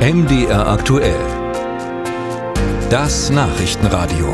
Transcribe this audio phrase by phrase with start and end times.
[0.00, 1.20] MDR aktuell.
[2.88, 4.32] Das Nachrichtenradio.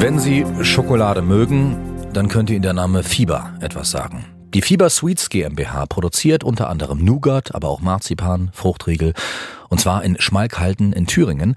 [0.00, 1.76] Wenn Sie Schokolade mögen,
[2.14, 4.24] dann könnte Ihnen der Name Fieber etwas sagen.
[4.54, 9.12] Die Fieber Sweets GmbH produziert unter anderem Nougat, aber auch Marzipan, Fruchtriegel,
[9.68, 11.56] und zwar in Schmalkalden in Thüringen.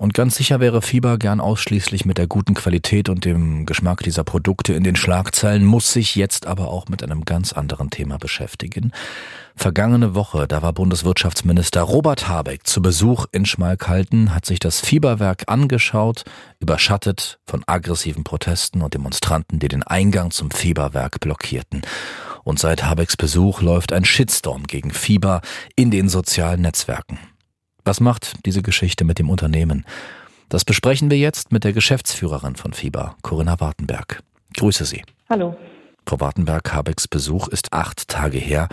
[0.00, 4.24] Und ganz sicher wäre Fieber gern ausschließlich mit der guten Qualität und dem Geschmack dieser
[4.24, 8.92] Produkte in den Schlagzeilen, muss sich jetzt aber auch mit einem ganz anderen Thema beschäftigen.
[9.54, 15.42] Vergangene Woche, da war Bundeswirtschaftsminister Robert Habeck zu Besuch in Schmalkalden, hat sich das Fieberwerk
[15.48, 16.24] angeschaut,
[16.60, 21.82] überschattet von aggressiven Protesten und Demonstranten, die den Eingang zum Fieberwerk blockierten.
[22.42, 25.42] Und seit Habecks Besuch läuft ein Shitstorm gegen Fieber
[25.76, 27.18] in den sozialen Netzwerken.
[27.84, 29.84] Was macht diese Geschichte mit dem Unternehmen?
[30.48, 34.22] Das besprechen wir jetzt mit der Geschäftsführerin von Fieber, Corinna Wartenberg.
[34.56, 35.02] Grüße Sie.
[35.28, 35.54] Hallo.
[36.06, 38.68] Frau Wartenberg, Habecks Besuch ist acht Tage her.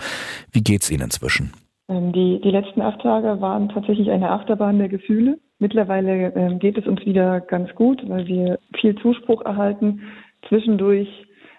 [0.50, 1.52] Wie geht's Ihnen inzwischen?
[1.88, 5.38] Ähm, die, die letzten acht Tage waren tatsächlich eine Achterbahn der Gefühle.
[5.60, 10.02] Mittlerweile ähm, geht es uns wieder ganz gut, weil wir viel Zuspruch erhalten.
[10.48, 11.08] Zwischendurch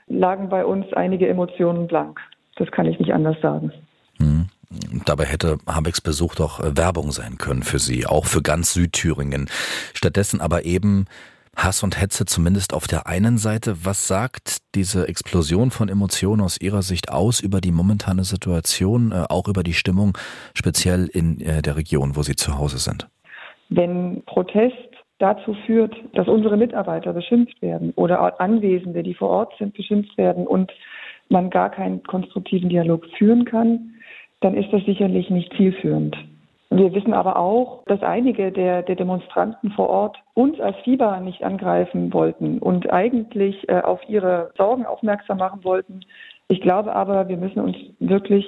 [0.07, 2.19] lagen bei uns einige Emotionen blank.
[2.57, 3.71] Das kann ich nicht anders sagen.
[5.05, 9.49] Dabei hätte Habecks Besuch doch äh, Werbung sein können für Sie, auch für ganz Südthüringen.
[9.93, 11.05] Stattdessen aber eben
[11.55, 13.85] Hass und Hetze zumindest auf der einen Seite.
[13.85, 19.25] Was sagt diese Explosion von Emotionen aus Ihrer Sicht aus über die momentane Situation, äh,
[19.29, 20.17] auch über die Stimmung,
[20.53, 23.07] speziell in äh, der Region, wo Sie zu Hause sind?
[23.69, 24.75] Wenn Protest
[25.19, 30.47] dazu führt, dass unsere Mitarbeiter beschimpft werden oder Anwesende, die vor Ort sind, beschimpft werden
[30.47, 30.71] und
[31.27, 33.93] man gar keinen konstruktiven Dialog führen kann,
[34.41, 36.15] dann ist das sicherlich nicht zielführend.
[36.71, 41.43] Wir wissen aber auch, dass einige der, der Demonstranten vor Ort uns als Fieber nicht
[41.43, 46.01] angreifen wollten und eigentlich äh, auf ihre Sorgen aufmerksam machen wollten.
[46.47, 48.45] Ich glaube aber, wir müssen uns wirklich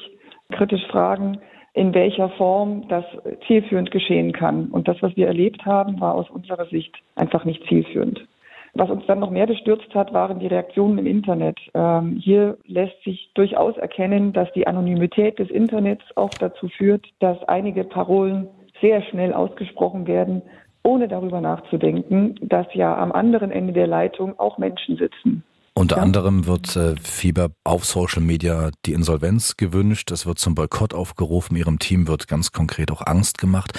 [0.52, 1.40] kritisch fragen,
[1.74, 3.06] in welcher Form das
[3.48, 4.68] zielführend geschehen kann.
[4.68, 8.28] Und das, was wir erlebt haben, war aus unserer Sicht einfach nicht zielführend.
[8.74, 11.60] Was uns dann noch mehr bestürzt hat, waren die Reaktionen im Internet.
[11.74, 17.42] Ähm, hier lässt sich durchaus erkennen, dass die Anonymität des Internets auch dazu führt, dass
[17.44, 18.48] einige Parolen
[18.80, 20.42] sehr schnell ausgesprochen werden,
[20.84, 25.44] ohne darüber nachzudenken, dass ja am anderen Ende der Leitung auch Menschen sitzen.
[25.82, 26.04] Unter ja.
[26.04, 30.12] anderem wird äh, Fieber auf Social Media die Insolvenz gewünscht.
[30.12, 31.58] Es wird zum Boykott aufgerufen.
[31.58, 33.72] Ihrem Team wird ganz konkret auch Angst gemacht.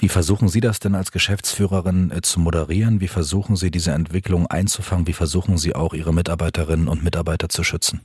[0.00, 3.00] Wie versuchen Sie das denn als Geschäftsführerin äh, zu moderieren?
[3.00, 5.06] Wie versuchen Sie diese Entwicklung einzufangen?
[5.06, 8.00] Wie versuchen Sie auch Ihre Mitarbeiterinnen und Mitarbeiter zu schützen?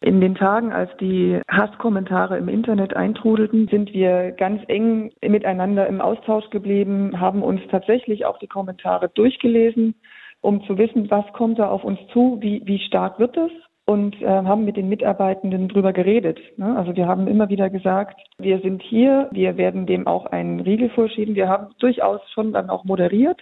[0.00, 6.00] In den Tagen, als die Hasskommentare im Internet eintrudelten, sind wir ganz eng miteinander im
[6.00, 9.96] Austausch geblieben, haben uns tatsächlich auch die Kommentare durchgelesen
[10.40, 13.50] um zu wissen, was kommt da auf uns zu, wie, wie stark wird es
[13.84, 16.38] und äh, haben mit den Mitarbeitenden drüber geredet.
[16.56, 16.76] Ne?
[16.76, 20.90] Also wir haben immer wieder gesagt, wir sind hier, wir werden dem auch einen Riegel
[20.90, 21.34] vorschieben.
[21.34, 23.40] Wir haben durchaus schon dann auch moderiert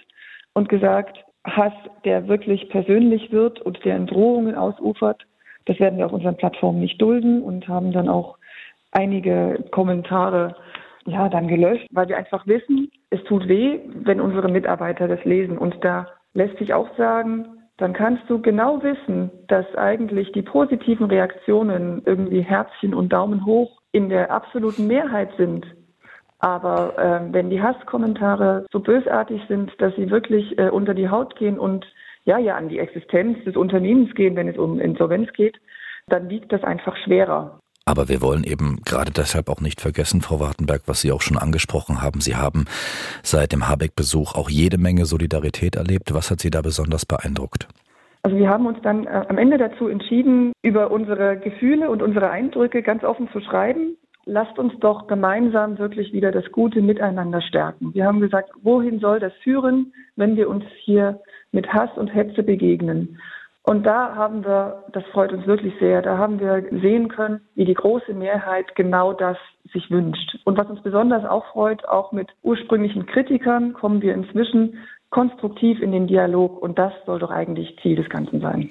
[0.55, 1.73] und gesagt, Hass,
[2.05, 5.27] der wirklich persönlich wird und der in Drohungen ausufert,
[5.67, 8.39] das werden wir auf unseren Plattformen nicht dulden und haben dann auch
[8.93, 10.57] einige Kommentare
[11.05, 15.59] ja dann gelöscht, weil wir einfach wissen, es tut weh, wenn unsere Mitarbeiter das lesen
[15.59, 21.07] und da lässt sich auch sagen, dann kannst du genau wissen, dass eigentlich die positiven
[21.07, 25.65] Reaktionen irgendwie Herzchen und Daumen hoch in der absoluten Mehrheit sind.
[26.41, 31.37] Aber äh, wenn die Hasskommentare so bösartig sind, dass sie wirklich äh, unter die Haut
[31.37, 31.87] gehen und
[32.25, 35.59] ja, ja, an die Existenz des Unternehmens gehen, wenn es um Insolvenz geht,
[36.09, 37.61] dann wiegt das einfach schwerer.
[37.89, 41.39] Aber wir wollen eben gerade deshalb auch nicht vergessen, Frau Wartenberg, was Sie auch schon
[41.39, 42.21] angesprochen haben.
[42.21, 42.67] Sie haben
[43.23, 46.13] seit dem Habeck-Besuch auch jede Menge Solidarität erlebt.
[46.13, 47.67] Was hat Sie da besonders beeindruckt?
[48.25, 52.29] Also wir haben uns dann äh, am Ende dazu entschieden, über unsere Gefühle und unsere
[52.29, 53.97] Eindrücke ganz offen zu schreiben.
[54.27, 57.95] Lasst uns doch gemeinsam wirklich wieder das gute Miteinander stärken.
[57.95, 61.23] Wir haben gesagt, wohin soll das führen, wenn wir uns hier
[61.53, 63.19] mit Hass und Hetze begegnen?
[63.69, 67.67] Und da haben wir, das freut uns wirklich sehr, da haben wir sehen können, wie
[67.67, 69.37] die große Mehrheit genau das
[69.75, 70.39] sich wünscht.
[70.45, 74.79] Und was uns besonders auch freut, auch mit ursprünglichen Kritikern kommen wir inzwischen
[75.11, 78.71] konstruktiv in den Dialog und das soll doch eigentlich Ziel des Ganzen sein.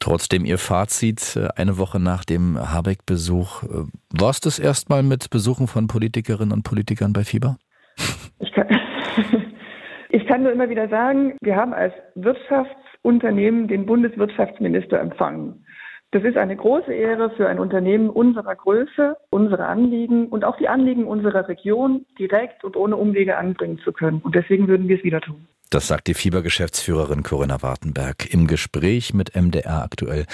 [0.00, 3.62] Trotzdem Ihr Fazit äh, eine Woche nach dem Habeck-Besuch.
[3.62, 7.56] Äh, war es das erstmal mit Besuchen von Politikerinnen und Politikern bei Fieber?
[8.40, 8.66] Ich kann,
[10.08, 15.64] ich kann nur immer wieder sagen, wir haben als Wirtschafts- Unternehmen den Bundeswirtschaftsminister empfangen.
[16.12, 20.68] Das ist eine große Ehre für ein Unternehmen unserer Größe, unsere Anliegen und auch die
[20.68, 24.20] Anliegen unserer Region direkt und ohne Umwege anbringen zu können.
[24.22, 25.46] Und deswegen würden wir es wieder tun.
[25.70, 30.26] Das sagt die Fieber-Geschäftsführerin Corinna Wartenberg im Gespräch mit MDR aktuell.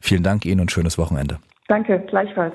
[0.00, 1.38] Vielen Dank Ihnen und schönes Wochenende.
[1.66, 2.54] Danke, gleichfalls.